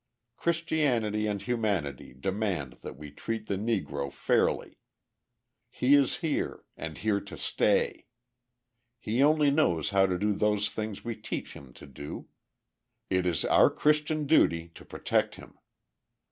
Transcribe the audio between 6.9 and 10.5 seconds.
here to stay. He only knows how to do